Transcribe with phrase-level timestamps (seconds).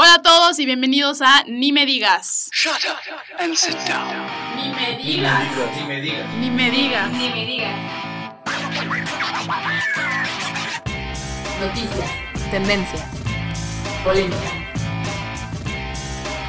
[0.00, 2.48] Hola a todos y bienvenidos a Ni me digas.
[2.52, 2.98] Shut up
[3.40, 4.14] and sit down.
[4.54, 5.42] Ni me digas.
[5.76, 6.34] Ni me digas.
[6.36, 7.10] Ni me digas.
[7.10, 7.74] Ni me digas.
[11.58, 12.10] Noticias.
[12.52, 13.02] Tendencias.
[14.04, 14.36] Polémica.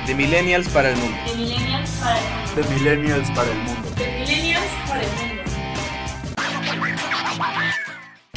[0.05, 1.17] De millennials para el mundo.
[1.25, 2.55] De millennials para el mundo.
[2.55, 3.89] De millennials para el mundo.
[3.95, 5.28] De millennials para el mundo.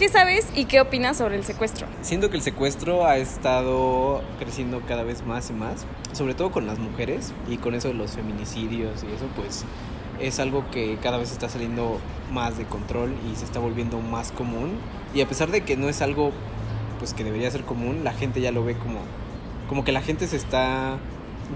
[0.02, 1.86] ¿Qué sabes y qué opinas sobre el secuestro?
[2.00, 6.66] Siento que el secuestro ha estado creciendo cada vez más y más, sobre todo con
[6.66, 9.64] las mujeres y con eso de los feminicidios y eso pues
[10.18, 12.00] es algo que cada vez está saliendo
[12.32, 14.72] más de control y se está volviendo más común
[15.14, 16.32] y a pesar de que no es algo
[16.98, 18.98] pues que debería ser común, la gente ya lo ve como
[19.68, 20.98] como que la gente se está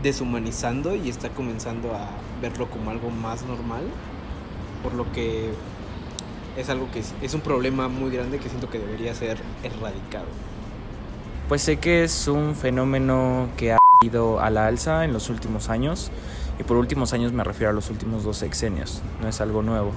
[0.05, 3.83] deshumanizando y está comenzando a verlo como algo más normal,
[4.85, 5.51] por lo que
[6.57, 10.27] es algo que es, es un problema muy grande que siento que debería ser erradicado.
[11.49, 15.69] Pues sé que es un fenómeno que ha ido a la alza en los últimos
[15.69, 16.11] años,
[16.59, 19.93] y por últimos años me refiero a los últimos dos sexenios, no es algo nuevo.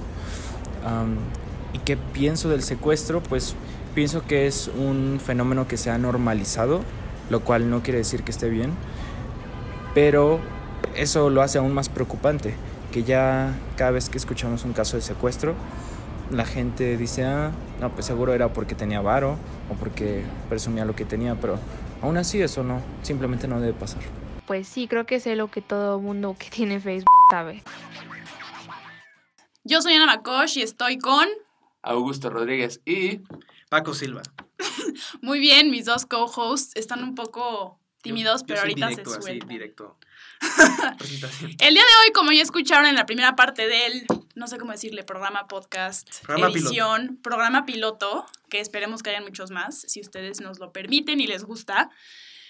[1.72, 3.22] ¿Y qué pienso del secuestro?
[3.22, 3.54] Pues
[3.94, 6.82] pienso que es un fenómeno que se ha normalizado,
[7.30, 8.72] lo cual no quiere decir que esté bien,
[9.94, 10.40] pero
[10.94, 12.54] eso lo hace aún más preocupante,
[12.92, 15.54] que ya cada vez que escuchamos un caso de secuestro,
[16.30, 19.36] la gente dice, ah, no, pues seguro era porque tenía varo
[19.70, 21.58] o porque presumía lo que tenía, pero
[22.02, 24.02] aún así eso no, simplemente no debe pasar.
[24.46, 27.62] Pues sí, creo que sé lo que todo mundo que tiene Facebook sabe.
[29.64, 31.26] Yo soy Ana Makosh y estoy con...
[31.82, 33.20] Augusto Rodríguez y
[33.68, 34.22] Paco Silva.
[35.22, 39.10] Muy bien, mis dos co-hosts están un poco tímidos, Yo- yo pero soy ahorita directo,
[39.10, 39.48] se así, sueltan.
[39.48, 39.96] directo.
[41.58, 44.72] El día de hoy, como ya escucharon en la primera parte del, no sé cómo
[44.72, 50.40] decirle, programa, podcast, Programa edición, programa piloto, que esperemos que hayan muchos más, si ustedes
[50.40, 51.90] nos lo permiten y les gusta,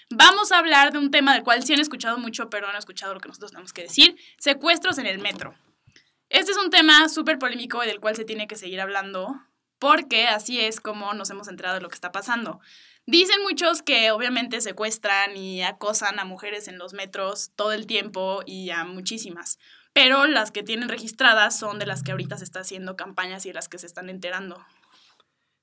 [0.09, 2.79] vamos a hablar de un tema del cual sí han escuchado mucho, pero no han
[2.79, 5.53] escuchado lo que nosotros tenemos que decir, secuestros en el metro.
[6.29, 9.41] Este es un tema súper polémico y del cual se tiene que seguir hablando,
[9.79, 12.61] porque así es como nos hemos enterado de lo que está pasando.
[13.05, 18.41] Dicen muchos que obviamente secuestran y acosan a mujeres en los metros todo el tiempo
[18.45, 19.57] y a muchísimas,
[19.93, 23.49] pero las que tienen registradas son de las que ahorita se está haciendo campañas y
[23.49, 24.63] de las que se están enterando.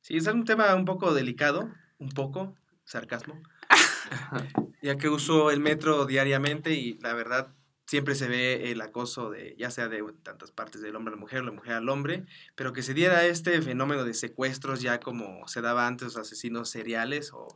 [0.00, 3.40] Sí, es un tema un poco delicado, un poco, sarcasmo.
[4.82, 7.54] ya que uso el metro diariamente y la verdad
[7.88, 11.20] siempre se ve el acoso de, ya sea de tantas partes del hombre a la
[11.20, 15.48] mujer, la mujer al hombre, pero que se diera este fenómeno de secuestros ya como
[15.48, 17.48] se daba antes los asesinos seriales o,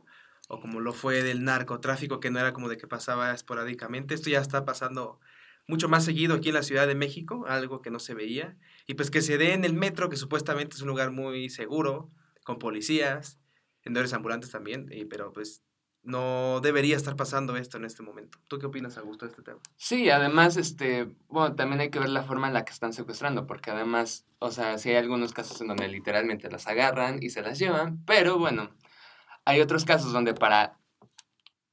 [0.47, 4.15] o como lo fue del narcotráfico, que no era como de que pasaba esporádicamente.
[4.15, 5.19] Esto ya está pasando
[5.67, 8.57] mucho más seguido aquí en la Ciudad de México, algo que no se veía.
[8.87, 12.09] Y pues que se dé en el metro, que supuestamente es un lugar muy seguro,
[12.43, 13.39] con policías,
[13.85, 15.63] vendedores ambulantes también, pero pues
[16.03, 18.37] no debería estar pasando esto en este momento.
[18.47, 19.59] ¿Tú qué opinas, Augusto, de este tema?
[19.77, 23.47] Sí, además, este, bueno, también hay que ver la forma en la que están secuestrando,
[23.47, 27.41] porque además, o sea, sí hay algunos casos en donde literalmente las agarran y se
[27.41, 28.69] las llevan, pero bueno,
[29.45, 30.77] hay otros casos donde para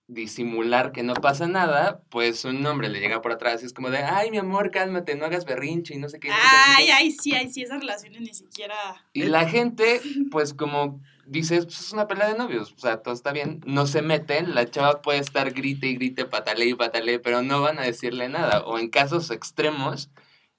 [0.07, 3.91] disimular que no pasa nada, pues un hombre le llega por atrás y es como
[3.91, 6.31] de, ay, mi amor, cálmate, no hagas berrinche y no sé qué.
[6.33, 6.93] Ay, qué".
[6.93, 8.75] ay, sí, ay, sí, esas relaciones ni siquiera...
[9.13, 13.15] Y la gente, pues como dices, pues es una pelea de novios, o sea, todo
[13.15, 17.19] está bien, no se meten, la chava puede estar grite y grite, patale y patale,
[17.21, 18.65] pero no van a decirle nada.
[18.67, 20.11] O en casos extremos,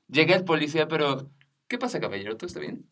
[0.08, 1.30] llega el policía, pero,
[1.68, 2.38] ¿qué pasa, caballero?
[2.38, 2.88] ¿Todo está bien?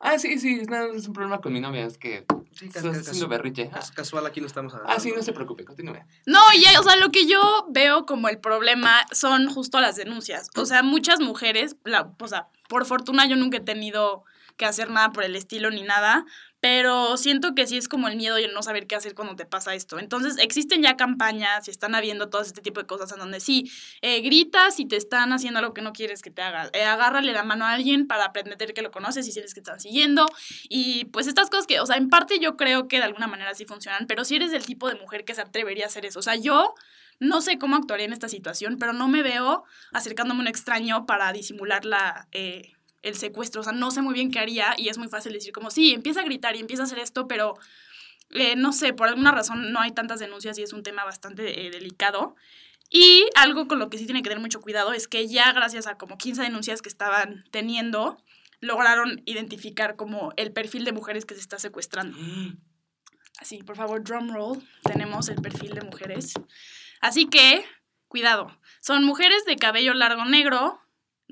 [0.00, 2.84] Ah, sí, sí, es, nada, es un problema con mi novia, es que Sí, estás
[2.84, 3.70] haciendo berrinche.
[3.72, 4.92] Ah, cas- casual, aquí no estamos hablando.
[4.94, 5.96] ah, sí, no se preocupe, continúe.
[6.26, 10.50] No, ya, o sea, lo que yo veo como el problema son justo las denuncias.
[10.56, 14.24] O sea, muchas mujeres, la, o sea, por fortuna yo nunca he tenido
[14.56, 16.24] que hacer nada por el estilo ni nada,
[16.64, 19.36] pero siento que sí es como el miedo y el no saber qué hacer cuando
[19.36, 19.98] te pasa esto.
[19.98, 23.70] Entonces, existen ya campañas y están habiendo todo este tipo de cosas en donde sí,
[24.00, 26.70] eh, gritas y te están haciendo algo que no quieres que te haga.
[26.72, 29.60] Eh, agárrale la mano a alguien para pretender que lo conoces y si eres que
[29.60, 30.24] están siguiendo.
[30.70, 33.54] Y pues estas cosas que, o sea, en parte yo creo que de alguna manera
[33.54, 36.20] sí funcionan, pero si eres del tipo de mujer que se atrevería a hacer eso.
[36.20, 36.72] O sea, yo
[37.20, 41.04] no sé cómo actuaría en esta situación, pero no me veo acercándome a un extraño
[41.04, 42.73] para disimular la, eh,
[43.04, 43.60] el secuestro.
[43.60, 45.92] O sea, no sé muy bien qué haría y es muy fácil decir como, sí,
[45.92, 47.54] empieza a gritar y empieza a hacer esto, pero
[48.30, 51.66] eh, no sé, por alguna razón no hay tantas denuncias y es un tema bastante
[51.66, 52.34] eh, delicado.
[52.90, 55.86] Y algo con lo que sí tiene que tener mucho cuidado es que ya gracias
[55.86, 58.18] a como 15 denuncias que estaban teniendo,
[58.60, 62.16] lograron identificar como el perfil de mujeres que se está secuestrando.
[63.38, 64.62] Así, por favor, drum roll.
[64.84, 66.34] Tenemos el perfil de mujeres.
[67.00, 67.64] Así que,
[68.08, 68.56] cuidado.
[68.80, 70.80] Son mujeres de cabello largo negro,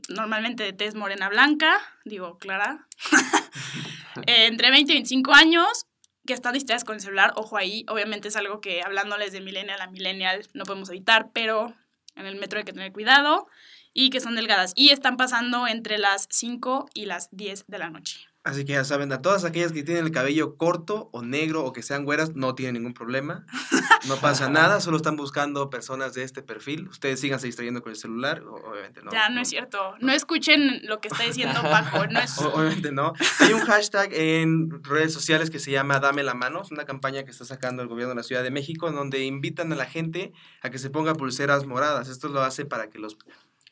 [0.09, 2.87] normalmente de tez morena blanca, digo, clara,
[4.27, 5.87] eh, entre 20 y 25 años,
[6.27, 9.81] que están distraídas con el celular, ojo ahí, obviamente es algo que hablándoles de millennial
[9.81, 11.75] a millennial no podemos evitar, pero
[12.15, 13.49] en el metro hay que tener cuidado
[13.93, 17.91] y que son delgadas y están pasando entre las 5 y las 10 de la
[17.91, 18.33] noche.
[18.45, 21.73] Así que ya saben, a todas aquellas que tienen el cabello corto o negro o
[21.73, 23.47] que sean güeras, no tienen ningún problema.
[24.09, 26.89] No pasa nada, solo están buscando personas de este perfil.
[26.89, 29.13] Ustedes síganse distrayendo con el celular, obviamente no.
[29.13, 29.95] ya, no, es cierto.
[30.01, 32.09] No escuchen lo que está diciendo Paco.
[32.09, 32.37] No es...
[32.39, 33.13] Obviamente no.
[33.39, 36.63] Hay un hashtag en redes sociales que se llama Dame la mano.
[36.63, 39.25] Es una campaña que está sacando el gobierno de la Ciudad de México en donde
[39.25, 42.09] invitan a la gente a que se ponga pulseras moradas.
[42.09, 43.17] Esto lo hace para que los,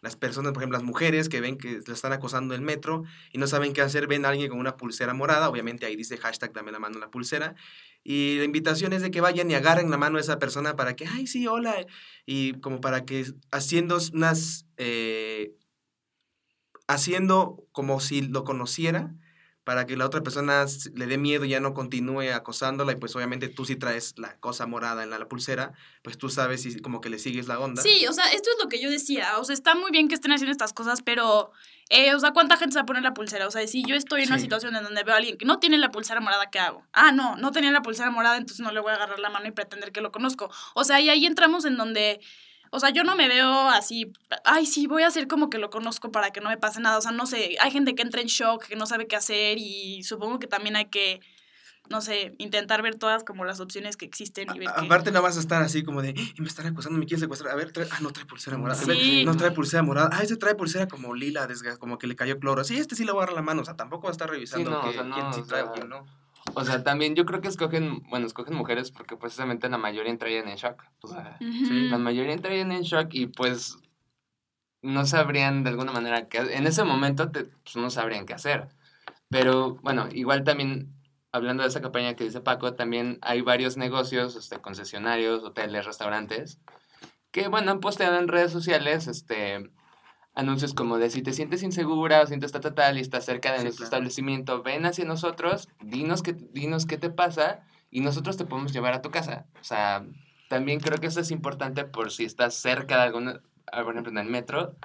[0.03, 3.05] las personas, por ejemplo, las mujeres que ven que la están acosando en el metro
[3.33, 5.49] y no saben qué hacer, ven a alguien con una pulsera morada.
[5.49, 7.55] Obviamente ahí dice hashtag Dame la mano a la pulsera.
[8.03, 10.97] Y la invitación es de que vayan y agarren la mano a esa persona para
[10.97, 11.75] que, ay, sí, hola.
[12.25, 14.67] Y como para que haciendo unas...
[14.79, 15.53] eh,
[16.89, 19.15] haciendo como si lo conociera
[19.65, 20.65] para que la otra persona
[20.95, 24.37] le dé miedo y ya no continúe acosándola y pues obviamente tú si traes la
[24.39, 25.73] cosa morada en la, la pulsera,
[26.03, 27.83] pues tú sabes y como que le sigues la onda.
[27.83, 29.39] Sí, o sea, esto es lo que yo decía.
[29.39, 31.53] O sea, está muy bien que estén haciendo estas cosas, pero,
[31.91, 33.47] eh, o sea, ¿cuánta gente se va a poner la pulsera?
[33.47, 35.59] O sea, si yo estoy en una situación en donde veo a alguien que no
[35.59, 36.87] tiene la pulsera morada, ¿qué hago?
[36.93, 39.47] Ah, no, no tenía la pulsera morada, entonces no le voy a agarrar la mano
[39.47, 40.51] y pretender que lo conozco.
[40.75, 42.21] O sea, y ahí entramos en donde,
[42.71, 44.13] o sea, yo no me veo así,
[44.45, 46.99] ay, sí, voy a hacer como que lo conozco para que no me pase nada.
[46.99, 49.59] O sea, no sé, hay gente que entra en shock, que no sabe qué hacer
[49.59, 51.21] y supongo que también hay que,
[51.89, 54.87] no sé, intentar ver todas como las opciones que existen y ver A- que...
[54.87, 57.53] Aparte no vas a estar así como de, "Y me están acosando, me quieren secuestrar.
[57.53, 58.81] A ver, trae- ah, no trae pulsera morada.
[58.81, 59.25] A ver, Sí.
[59.25, 60.09] no trae pulsera morada.
[60.13, 62.63] Ah, ese trae pulsera como lila, desga- como que le cayó cloro.
[62.63, 63.63] Sí, este sí le voy a agarrar la mano.
[63.63, 65.63] O sea, tampoco va a estar revisando no, o que- sea, no, quién sí trae
[65.63, 66.07] o sea, quién no.
[66.55, 70.49] O sea, también yo creo que escogen, bueno, escogen mujeres porque precisamente la mayoría entrarían
[70.49, 70.83] en shock.
[71.03, 71.37] O sea,
[71.91, 73.79] la mayoría entrarían en shock y pues
[74.83, 78.69] no sabrían de alguna manera qué En ese momento te- pues, no sabrían qué hacer.
[79.29, 80.93] Pero bueno, igual también,
[81.33, 86.59] hablando de esa campaña que dice Paco, también hay varios negocios, este, concesionarios, hoteles, restaurantes,
[87.31, 89.71] que bueno, han posteado en redes sociales, este
[90.35, 93.53] anuncios como de si te sientes insegura o sientes tal, tal, tal y estás cerca
[93.53, 93.97] de Sí, nuestro claro.
[93.97, 98.95] establecimiento, ven hacia nosotros, dinos qué, dinos qué te pasa y nosotros te podemos llevar
[98.95, 99.47] a tu casa.
[99.61, 100.07] O sea,
[100.49, 103.41] también creo que eso es importante por si estás cerca de alguna,
[103.73, 104.77] ah, por ejemplo, en el metro,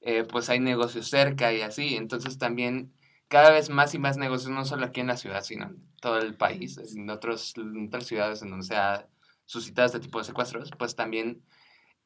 [0.00, 1.96] eh, pues hay negocios cerca y así.
[1.96, 2.92] Entonces también
[3.28, 6.18] cada vez más y más negocios, no solo aquí en la ciudad, sino en todo
[6.18, 9.08] el país, en, otros, en otras ciudades en donde se ha
[9.46, 11.42] suscitado este tipo de secuestros, pues también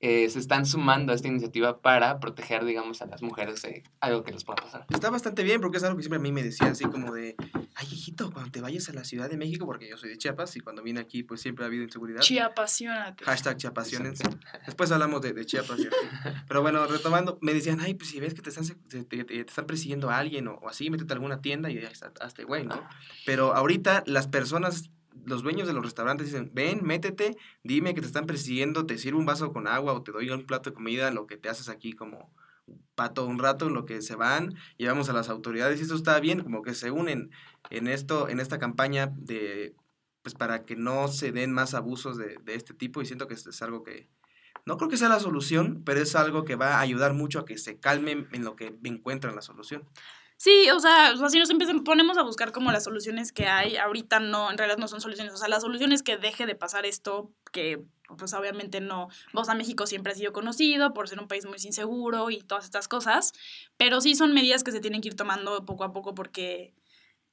[0.01, 4.23] eh, se están sumando a esta iniciativa para proteger, digamos, a las mujeres de algo
[4.25, 4.87] que les pueda pasar.
[4.91, 7.35] Está bastante bien porque es algo que siempre a mí me decían así como de,
[7.75, 10.55] ay hijito, cuando te vayas a la Ciudad de México, porque yo soy de Chiapas
[10.57, 12.21] y cuando vine aquí pues siempre ha habido inseguridad.
[12.21, 13.25] Chiapasionate.
[13.25, 14.21] Hashtag Chiapasiones.
[14.67, 15.79] Después hablamos de, de Chiapas.
[15.79, 15.97] y así.
[16.47, 19.41] Pero bueno, retomando, me decían, ay, pues si ves que te están, te, te- te
[19.41, 22.45] están persiguiendo a alguien o, o así, métete a alguna tienda y ya está, hazte
[22.45, 22.87] güey, ¿no?
[23.25, 24.91] Pero ahorita las personas,
[25.25, 29.19] los dueños de los restaurantes dicen, ven, métete, dime que te están persiguiendo, te sirvo
[29.19, 31.69] un vaso con agua o te doy un plato de comida, lo que te haces
[31.69, 32.33] aquí como
[32.95, 36.43] pato un rato, lo que se van, llevamos a las autoridades y eso está bien,
[36.43, 37.31] como que se unen
[37.71, 39.75] en esto, en esta campaña de
[40.23, 43.63] pues para que no se den más abusos de, este tipo y siento que es
[43.63, 44.09] algo que
[44.67, 47.45] no creo que sea la solución, pero es algo que va a ayudar mucho a
[47.45, 49.85] que se calmen en lo que encuentran la solución.
[50.39, 51.51] Sí, o sea, o sea, si nos
[51.83, 55.33] ponemos a buscar como las soluciones que hay, ahorita no, en realidad no son soluciones,
[55.33, 57.83] o sea, la solución es que deje de pasar esto, que
[58.19, 61.57] pues obviamente no, vos a México siempre ha sido conocido por ser un país muy
[61.65, 63.33] inseguro y todas estas cosas,
[63.79, 66.75] pero sí son medidas que se tienen que ir tomando poco a poco porque,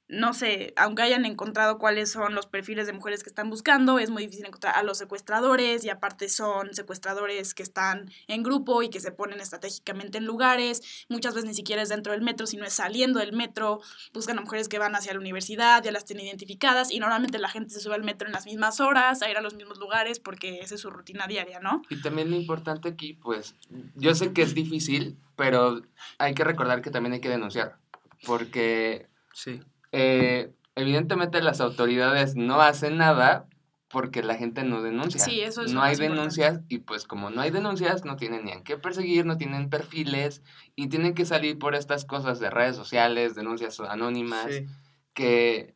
[0.08, 4.10] no sé, aunque hayan encontrado cuáles son los perfiles de mujeres que están buscando, es
[4.10, 8.90] muy difícil encontrar a los secuestradores y aparte son secuestradores que están en grupo y
[8.90, 12.64] que se ponen estratégicamente en lugares, muchas veces ni siquiera es dentro del metro, sino
[12.64, 13.80] es saliendo del metro,
[14.12, 17.48] buscan a mujeres que van hacia la universidad, ya las tienen identificadas y normalmente la
[17.48, 20.20] gente se sube al metro en las mismas horas, a ir a los mismos lugares
[20.20, 21.82] porque esa es su rutina diaria, ¿no?
[21.88, 23.54] Y también lo importante aquí, pues,
[23.94, 25.80] yo sé que es difícil, pero
[26.18, 27.78] hay que recordar que también hay que denunciar,
[28.26, 29.60] porque Sí.
[29.96, 33.46] Eh, evidentemente las autoridades no hacen nada
[33.88, 35.20] porque la gente no denuncia.
[35.20, 36.16] Sí, eso es lo No hay importante.
[36.18, 39.70] denuncias y pues como no hay denuncias no tienen ni a qué perseguir, no tienen
[39.70, 40.42] perfiles
[40.74, 44.66] y tienen que salir por estas cosas de redes sociales, denuncias anónimas, Sí.
[45.12, 45.74] que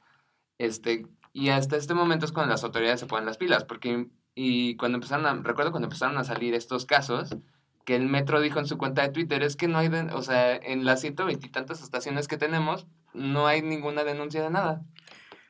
[0.59, 4.75] este y hasta este momento es cuando las autoridades se ponen las pilas porque y
[4.77, 7.37] cuando empezaron a, recuerdo cuando empezaron a salir estos casos
[7.89, 10.55] que el metro dijo en su cuenta de Twitter es que no hay o sea
[10.57, 14.83] en las ciento veintitantas estaciones que tenemos no hay ninguna denuncia de nada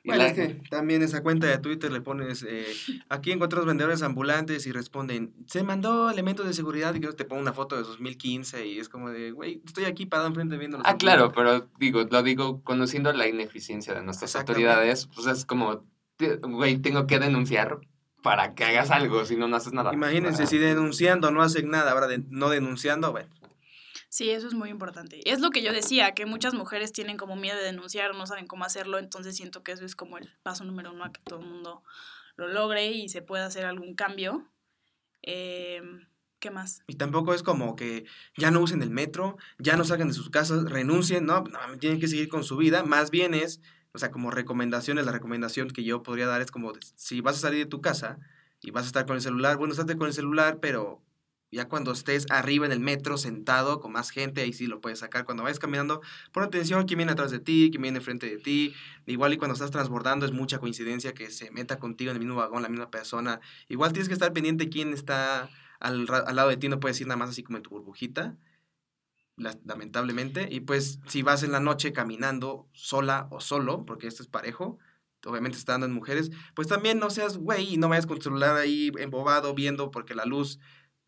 [0.05, 2.65] Y Bueno, la- es que también esa cuenta de Twitter le pones, eh,
[3.09, 7.43] aquí encuentras vendedores ambulantes y responden, se mandó elementos de seguridad y que te pongo
[7.43, 10.87] una foto de 2015 y es como de, güey, estoy aquí parado enfrente viendo los
[10.87, 11.67] Ah, claro, ambulantes".
[11.69, 15.85] pero digo, lo digo conociendo la ineficiencia de nuestras autoridades, pues es como
[16.43, 17.81] güey, tengo que denunciar
[18.23, 19.93] para que hagas algo, si no, no haces nada.
[19.93, 23.29] Imagínense, Ah, si denunciando no hacen nada, ahora de- no denunciando, bueno.
[24.11, 25.21] Sí, eso es muy importante.
[25.31, 28.47] Es lo que yo decía, que muchas mujeres tienen como miedo de denunciar, no saben
[28.47, 31.41] cómo hacerlo, entonces siento que eso es como el paso número uno a que todo
[31.41, 31.83] el mundo
[32.37, 34.49] lo logre y se pueda hacer algún cambio.
[35.23, 36.07] Em,
[36.41, 36.83] ¿Qué más?
[36.87, 38.05] Y tampoco es como que
[38.37, 41.99] ya no usen el metro, ya no salgan de sus casas, renuncien, no, no, tienen
[41.99, 42.85] que seguir con su vida.
[42.85, 43.61] Más bien es,
[43.99, 47.41] o sea, como recomendaciones, la recomendación que yo podría dar es como, si vas a
[47.41, 48.21] salir de tu casa
[48.63, 51.03] y vas a estar con el celular, bueno, estate con el celular, pero
[51.51, 55.01] ya cuando estés arriba en el metro, sentado con más gente, ahí sí lo puedes
[55.01, 55.25] sacar.
[55.25, 56.01] Cuando vayas caminando,
[56.31, 58.73] pon atención quién viene atrás de ti, quién viene enfrente de ti.
[59.07, 62.37] Igual y cuando estás transbordando es mucha coincidencia que se meta contigo en el mismo
[62.37, 63.41] vagón la misma persona.
[63.69, 65.51] Igual tienes que estar pendiente quién está
[65.81, 68.37] al, al lado de ti, no puedes ir nada más así como en tu burbujita,
[69.39, 70.49] lamentablemente.
[70.51, 74.79] Y pues si vas en la noche caminando sola o solo, porque esto es parejo,
[75.27, 78.25] obviamente está dando en mujeres, pues también no seas güey y no vayas con tu
[78.25, 80.59] celular ahí embobado viendo porque la luz,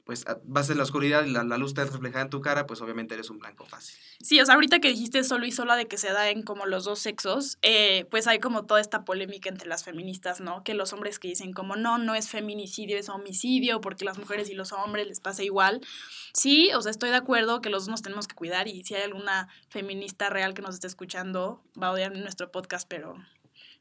[0.04, 2.66] pues a- vas en la oscuridad y la, la luz está reflejada en tu cara,
[2.66, 3.96] pues obviamente eres un blanco fácil.
[4.20, 6.66] Sí, o sea, ahorita que dijiste solo y sola de que se da en como
[6.66, 10.62] los dos sexos, eh, pues hay como toda esta polémica entre las feministas, ¿no?
[10.64, 14.50] Que los hombres que dicen como no, no es feminicidio, es homicidio, porque las mujeres
[14.50, 15.80] y los hombres les pasa igual.
[16.34, 18.94] Sí, o sea, estoy de acuerdo que los dos nos tenemos que cuidar y si
[18.94, 23.14] hay alguna feminista real que nos esté escuchando, va a odiar nuestro podcast, pero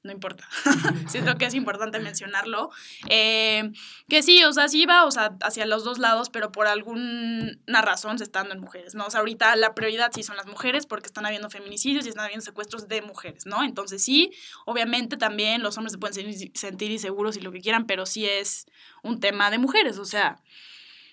[0.01, 0.47] no importa.
[1.07, 2.69] Siento que es importante mencionarlo.
[3.09, 3.71] Eh,
[4.07, 7.81] que sí, o sea, sí va, o sea, hacia los dos lados, pero por alguna
[7.81, 9.05] razón se está dando en mujeres, ¿no?
[9.05, 12.25] O sea, ahorita la prioridad sí son las mujeres porque están habiendo feminicidios y están
[12.25, 13.63] habiendo secuestros de mujeres, ¿no?
[13.63, 14.31] Entonces sí,
[14.65, 18.25] obviamente también los hombres se pueden sen- sentir inseguros y lo que quieran, pero sí
[18.25, 18.67] es
[19.03, 20.41] un tema de mujeres, o sea,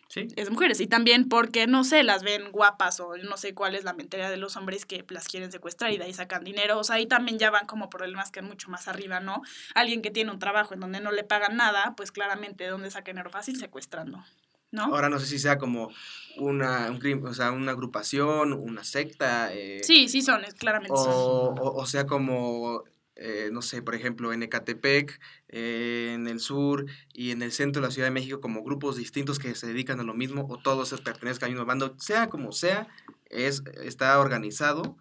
[0.09, 0.29] Sí.
[0.37, 0.81] es de mujeres.
[0.81, 4.31] Y también porque, no sé, las ven guapas o no sé cuál es la mentalidad
[4.31, 6.79] de los hombres que las quieren secuestrar y de ahí sacan dinero.
[6.79, 9.43] O sea, ahí también ya van como problemas que mucho más arriba, ¿no?
[9.75, 12.91] Alguien que tiene un trabajo en donde no le pagan nada, pues claramente de dónde
[12.91, 14.25] saca dinero fácil secuestrando,
[14.71, 14.85] ¿no?
[14.85, 15.91] Ahora no sé si sea como
[16.39, 19.53] una, un o sea, una agrupación, una secta.
[19.53, 21.59] eh, Sí, sí son, claramente o, son.
[21.59, 22.85] o- o sea, como,
[23.17, 25.19] eh, no sé, por ejemplo, en Ecatepec,
[25.49, 28.97] eh, en el sur y en el centro de la Ciudad de México, como grupos
[28.97, 32.53] distintos que se dedican a lo mismo, o todos pertenezcan al mismo bando, sea como
[32.53, 32.89] sea,
[33.31, 34.97] es, está organizado,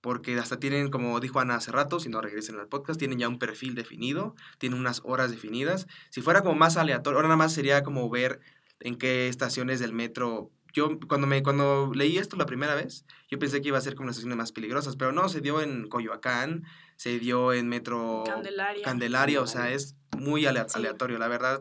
[0.00, 3.28] porque hasta tienen, como dijo Ana hace rato, si no regresen al podcast, tienen ya
[3.28, 5.86] un perfil definido, tienen unas horas definidas.
[6.10, 8.40] Si fuera como más aleatorio, ahora nada más sería como ver
[8.80, 10.50] en qué estaciones del metro.
[10.72, 13.94] Yo cuando me cuando leí esto la primera vez, yo pensé que iba a ser
[13.94, 16.64] como las estaciones más peligrosas, pero no, se dio en Coyoacán,
[16.96, 18.82] se dio en Metro Candelaria.
[18.84, 20.46] Candelaria, o sea, es muy Sí.
[20.46, 21.60] aleatorio, la verdad.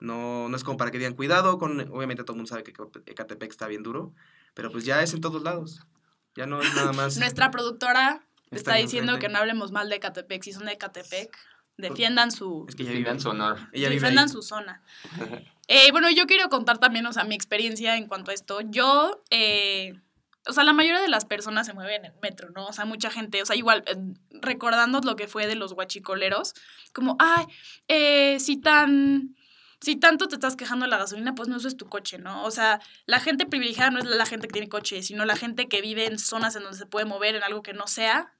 [0.00, 2.72] No, no es como para que digan cuidado, con, obviamente todo el mundo sabe que
[3.06, 4.12] Ecatepec está bien duro,
[4.52, 5.80] pero pues ya es en todos lados.
[6.36, 7.16] Ya no es nada más.
[7.16, 10.42] Nuestra productora está, diciendo que no hablemos mal de Catepec.
[10.42, 11.36] Si son de Catepec,
[11.76, 13.58] defiendan su, Es que Defiendan su honor.
[13.72, 14.28] Ella ahí.
[14.28, 14.82] su zona.
[15.66, 18.60] Eh, bueno, yo quiero contar también, o sea, mi experiencia en cuanto a esto.
[18.60, 19.94] Yo, eh,
[20.46, 22.66] o sea, la mayoría de las personas se mueven en el metro, ¿no?
[22.66, 23.96] O sea, mucha gente, o sea, igual, eh,
[24.30, 26.54] recordando lo que fue de los guachicoleros,
[26.92, 27.46] como, ay,
[27.88, 29.36] eh, si tan...
[29.80, 32.44] Si tanto te estás quejando de la gasolina, pues no uses tu coche, ¿no?
[32.44, 35.68] O sea, la gente privilegiada no es la gente que tiene coche, sino la gente
[35.68, 38.32] que vive en zonas en donde se puede mover en algo que no sea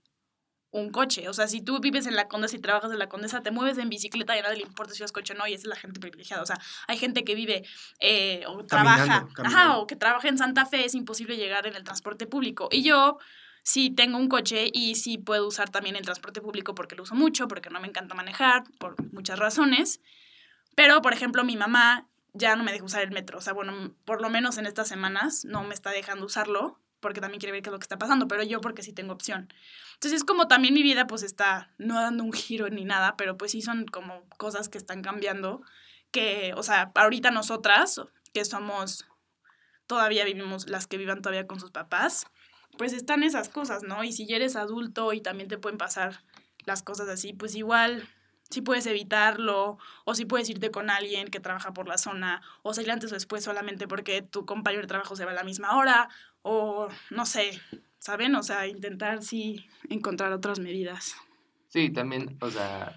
[0.74, 1.28] un coche.
[1.28, 3.78] O sea, si tú vives en la Condesa y trabajas en la Condesa, te mueves
[3.78, 5.68] en bicicleta y a nadie le importa si es coche o no, y esa es
[5.68, 6.42] la gente privilegiada.
[6.42, 7.64] O sea, hay gente que vive
[8.00, 11.76] eh, o trabaja, Caminando, ajá, o que trabaja en Santa Fe, es imposible llegar en
[11.76, 12.68] el transporte público.
[12.72, 13.18] Y yo
[13.62, 17.14] sí tengo un coche y sí puedo usar también el transporte público porque lo uso
[17.14, 20.00] mucho, porque no me encanta manejar, por muchas razones.
[20.74, 23.38] Pero, por ejemplo, mi mamá ya no me deja usar el metro.
[23.38, 27.20] O sea, bueno, por lo menos en estas semanas no me está dejando usarlo porque
[27.20, 29.52] también quiere ver qué es lo que está pasando, pero yo porque sí tengo opción.
[29.92, 33.36] Entonces es como también mi vida pues está no dando un giro ni nada, pero
[33.36, 35.60] pues sí son como cosas que están cambiando,
[36.10, 38.00] que, o sea, ahorita nosotras,
[38.32, 39.04] que somos,
[39.86, 42.26] todavía vivimos, las que vivan todavía con sus papás,
[42.78, 44.02] pues están esas cosas, ¿no?
[44.02, 46.24] Y si ya eres adulto y también te pueden pasar
[46.64, 48.08] las cosas así, pues igual
[48.50, 52.74] si puedes evitarlo, o si puedes irte con alguien que trabaja por la zona, o
[52.74, 55.76] salir antes o después solamente porque tu compañero de trabajo se va a la misma
[55.76, 56.08] hora,
[56.42, 57.60] o no sé,
[57.98, 58.34] ¿saben?
[58.36, 61.16] O sea, intentar sí encontrar otras medidas.
[61.68, 62.96] Sí, también, o sea,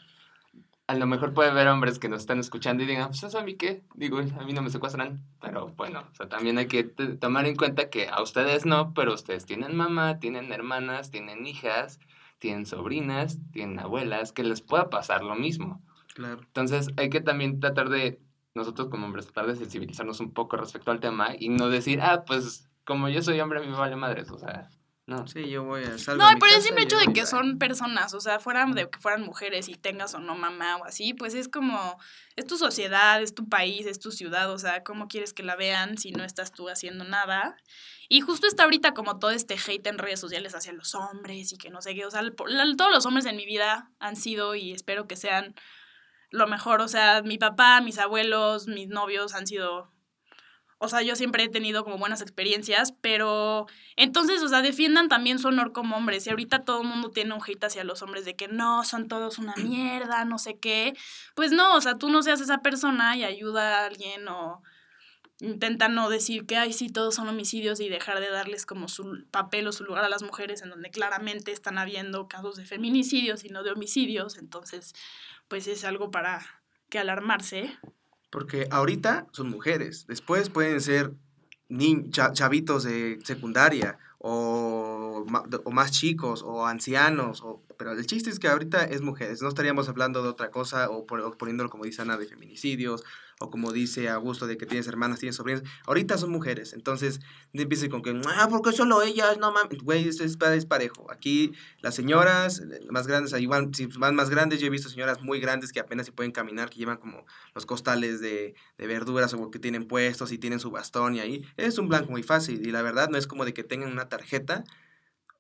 [0.88, 3.44] a lo mejor puede haber hombres que nos están escuchando y digan, pues eso a
[3.44, 6.84] mí qué, digo, a mí no me secuestran, pero bueno, o sea, también hay que
[6.84, 12.00] tomar en cuenta que a ustedes no, pero ustedes tienen mamá, tienen hermanas, tienen hijas,
[12.40, 15.82] tienen sobrinas, tienen abuelas, que les pueda pasar lo mismo.
[16.14, 16.42] Claro.
[16.42, 18.20] Entonces hay que también tratar de,
[18.56, 22.24] nosotros como hombres, tratar de sensibilizarnos un poco respecto al tema y no decir, ah,
[22.26, 24.70] pues como yo soy hombre, a mí me vale madres, o sea,
[25.08, 25.26] No.
[25.26, 28.20] Sí, yo voy a salgo No, por el simple hecho de que son personas, o
[28.20, 31.48] sea, fueran de que fueran mujeres y tengas o no mamá o así, pues es
[31.48, 31.98] como,
[32.36, 35.56] es tu sociedad, es tu país, es tu ciudad, o sea, ¿cómo quieres que la
[35.56, 37.56] vean si no estás tú haciendo nada?
[38.10, 41.58] Y justo está ahorita como todo este hate en redes sociales hacia los hombres y
[41.58, 44.74] que no sé qué, o sea, todos los hombres en mi vida han sido y
[44.74, 45.56] espero que sean
[46.32, 49.90] lo mejor, o sea, mi papá, mis abuelos, mis novios han sido...
[50.80, 53.66] O sea, yo siempre he tenido como buenas experiencias, pero
[53.96, 56.28] entonces, o sea, defiendan también su honor como hombres.
[56.28, 59.08] Y ahorita todo el mundo tiene un hate hacia los hombres de que no, son
[59.08, 60.94] todos una mierda, no sé qué.
[61.36, 64.62] Pues no, o sea, tú no seas esa persona y ayuda a alguien o
[65.40, 69.26] intenta no decir que, ay, sí, todos son homicidios y dejar de darles como su
[69.32, 73.44] papel o su lugar a las mujeres en donde claramente están habiendo casos de feminicidios
[73.44, 74.38] y no de homicidios.
[74.38, 74.94] Entonces,
[75.48, 76.46] pues es algo para
[76.90, 77.78] que alarmarse.
[78.30, 81.14] Porque ahorita son mujeres, después pueden ser
[82.34, 85.26] chavitos de secundaria o,
[85.64, 89.50] o más chicos o ancianos, o, pero el chiste es que ahorita es mujeres, no
[89.50, 93.04] estaríamos hablando de otra cosa o, por- o poniéndolo como dice Ana de feminicidios
[93.40, 97.20] o como dice Augusto de que tienes hermanas, tienes sobrinas, ahorita son mujeres, entonces
[97.54, 99.38] no empiecen con que, ah, ¿por qué solo ellas?
[99.38, 101.52] No mames, güey, es, es, pa- es parejo, aquí
[101.82, 105.22] las señoras eh, más grandes, ahí van, si van más grandes, yo he visto señoras
[105.22, 109.34] muy grandes que apenas si pueden caminar, que llevan como los costales de, de verduras
[109.36, 111.46] o que tienen puestos y tienen su bastón y ahí.
[111.58, 114.10] Es un blanco muy fácil y la verdad no es como de que tengan una
[114.10, 114.64] tarjeta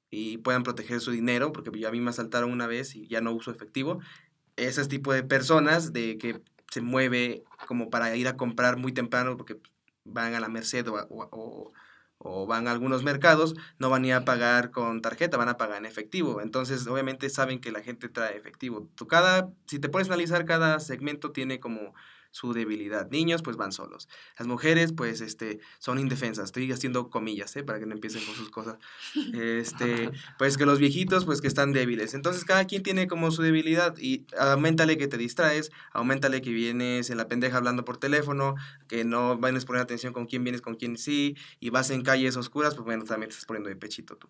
[0.10, 3.22] y puedan proteger su dinero porque yo a mí me asaltaron una vez y ya
[3.22, 4.00] no uso efectivo.
[4.56, 9.38] Ese tipo de personas de que se mueve como para ir a comprar muy temprano
[9.38, 9.58] porque
[10.04, 11.74] van a la Merced o- o-
[12.20, 15.58] o van a algunos mercados, no van a ir a pagar con tarjeta, van a
[15.58, 16.42] pagar en efectivo.
[16.42, 18.90] Entonces, obviamente saben que la gente trae efectivo.
[18.96, 21.94] Tú cada, si te puedes analizar, cada segmento tiene como
[22.38, 23.10] su debilidad.
[23.10, 24.08] Niños, pues van solos.
[24.38, 26.46] Las mujeres, pues, este, son indefensas.
[26.46, 27.64] Estoy haciendo comillas, ¿eh?
[27.64, 28.78] Para que no empiecen con sus cosas.
[29.34, 32.14] Este, pues que los viejitos, pues que están débiles.
[32.14, 37.10] Entonces, cada quien tiene como su debilidad y aumentale que te distraes, aumentale que vienes
[37.10, 38.54] en la pendeja hablando por teléfono,
[38.88, 42.04] que no vienes a poner atención con quién vienes, con quién sí, y vas en
[42.04, 44.30] calles oscuras, pues bueno, también te estás poniendo de pechito tú.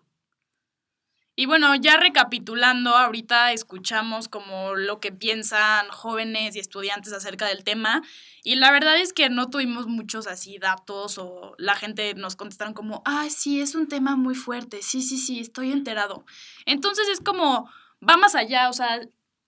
[1.40, 7.62] Y bueno, ya recapitulando, ahorita escuchamos como lo que piensan jóvenes y estudiantes acerca del
[7.62, 8.02] tema
[8.42, 12.74] y la verdad es que no tuvimos muchos así datos o la gente nos contestaron
[12.74, 16.24] como, ay, sí, es un tema muy fuerte, sí, sí, sí, estoy enterado.
[16.66, 17.70] Entonces es como,
[18.02, 19.00] va más allá, o sea,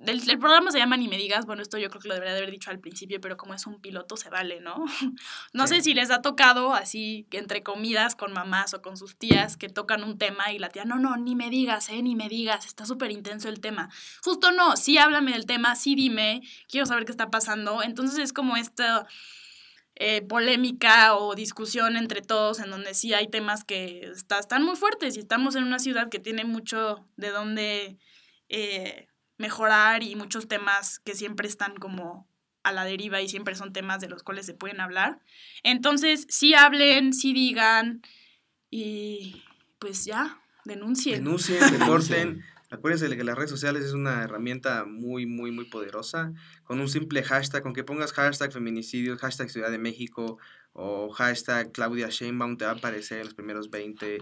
[0.07, 2.33] el, el programa se llama Ni me digas, bueno, esto yo creo que lo debería
[2.35, 4.85] de haber dicho al principio, pero como es un piloto se vale, ¿no?
[5.53, 9.57] No sé si les ha tocado así, entre comidas con mamás o con sus tías
[9.57, 12.29] que tocan un tema y la tía, no, no, ni me digas, eh, ni me
[12.29, 13.91] digas, está súper intenso el tema.
[14.25, 17.83] Justo no, sí háblame del tema, sí dime, quiero saber qué está pasando.
[17.83, 19.07] Entonces es como esta
[19.97, 24.77] eh, polémica o discusión entre todos en donde sí hay temas que está- están muy
[24.77, 27.99] fuertes y estamos en una ciudad que tiene mucho de dónde
[28.49, 29.09] eh,
[29.41, 32.29] mejorar y muchos temas que siempre están como
[32.63, 35.21] a la deriva y siempre son temas de los cuales se pueden hablar.
[35.63, 38.03] Entonces, sí hablen, sí digan
[38.71, 39.43] y
[39.79, 41.25] pues ya, denuncien.
[41.25, 42.45] Denuncien, reporten.
[42.71, 46.33] Acuérdense de que las redes sociales es una herramienta muy, muy, muy poderosa.
[46.65, 50.39] Con un simple hashtag, con que pongas hashtag feminicidios, hashtag Ciudad de México
[50.75, 54.19] o hashtag Claudia Sheinbaum, te va a aparecer en los primeros 20.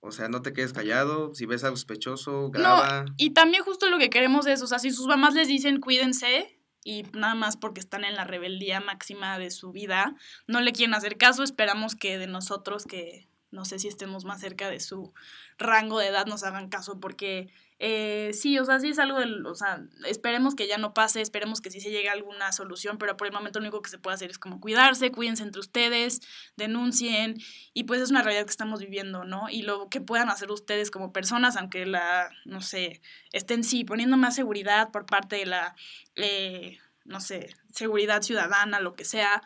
[0.00, 1.34] O sea, no te quedes callado.
[1.34, 3.04] Si ves algo sospechoso, graba.
[3.16, 6.58] Y también justo lo que queremos es, o sea, si sus mamás les dicen cuídense
[6.84, 10.14] y nada más porque están en la rebeldía máxima de su vida,
[10.46, 14.40] no le quieren hacer caso, esperamos que de nosotros que no sé si estemos más
[14.40, 15.12] cerca de su
[15.58, 19.46] rango de edad nos hagan caso porque eh, sí, o sea, sí es algo del,
[19.46, 22.98] o sea, esperemos que ya no pase, esperemos que sí se llegue a alguna solución,
[22.98, 25.60] pero por el momento lo único que se puede hacer es como cuidarse, cuídense entre
[25.60, 26.20] ustedes,
[26.56, 27.36] denuncien
[27.74, 29.48] y pues es una realidad que estamos viviendo, ¿no?
[29.48, 33.00] Y lo que puedan hacer ustedes como personas, aunque la, no sé,
[33.32, 35.76] estén sí poniendo más seguridad por parte de la,
[36.16, 39.42] eh, no sé, seguridad ciudadana, lo que sea,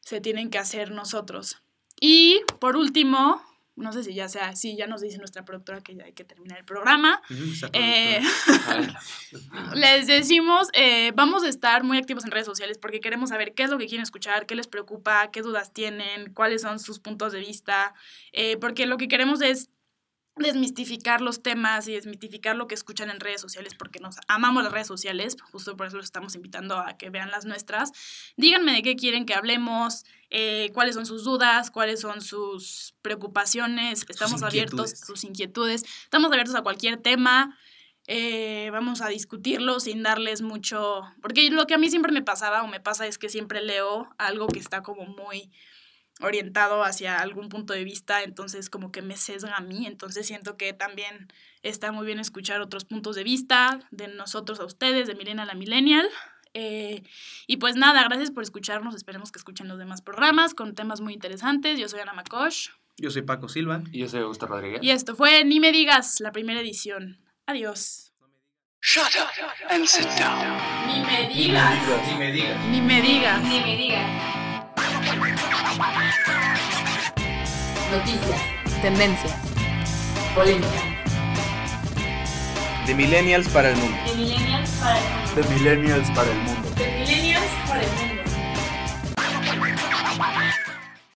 [0.00, 1.62] se tienen que hacer nosotros.
[2.00, 3.40] Y por último,
[3.76, 6.24] no sé si ya sea, sí, ya nos dice nuestra productora que ya hay que
[6.24, 7.20] terminar el programa.
[7.74, 8.20] Eh,
[9.74, 13.64] les decimos, eh, vamos a estar muy activos en redes sociales porque queremos saber qué
[13.64, 17.32] es lo que quieren escuchar, qué les preocupa, qué dudas tienen, cuáles son sus puntos
[17.32, 17.94] de vista,
[18.32, 19.70] eh, porque lo que queremos es
[20.36, 24.72] desmistificar los temas y desmitificar lo que escuchan en redes sociales porque nos amamos las
[24.72, 27.92] redes sociales, justo por eso los estamos invitando a que vean las nuestras.
[28.36, 34.04] Díganme de qué quieren que hablemos, eh, cuáles son sus dudas, cuáles son sus preocupaciones,
[34.08, 35.06] estamos abiertos, inquietudes.
[35.06, 37.58] sus inquietudes, estamos abiertos a cualquier tema.
[38.08, 42.62] eh, vamos a discutirlo sin darles mucho, porque lo que a mí siempre me pasaba
[42.62, 45.50] o me pasa es que siempre leo algo que está como muy
[46.20, 50.56] orientado hacia algún punto de vista, entonces como que me sesga a mí, entonces siento
[50.56, 51.28] que también
[51.62, 55.46] está muy bien escuchar otros puntos de vista de nosotros a ustedes, de Milena a
[55.46, 56.08] la Millennial.
[56.54, 57.02] Eh,
[57.46, 61.12] y pues nada, gracias por escucharnos, esperemos que escuchen los demás programas con temas muy
[61.12, 61.78] interesantes.
[61.78, 63.82] Yo soy Ana Makosh Yo soy Paco Silva.
[63.92, 64.82] Y yo soy Augusto Rodríguez.
[64.82, 67.18] y esto fue Ni me digas, la primera edición.
[67.44, 68.14] Adiós.
[68.80, 70.56] Shut up and sit down.
[70.86, 72.06] Ni me digas.
[72.08, 72.66] Ni me digas.
[72.70, 73.42] Ni me digas.
[73.42, 74.35] Ni me digas.
[77.90, 78.40] Noticias.
[78.82, 79.34] Tendencias.
[80.34, 80.68] Polémica.
[82.86, 83.96] De millennials para el mundo.
[84.06, 85.34] De millennials para el mundo.
[85.34, 86.65] De millennials para el mundo.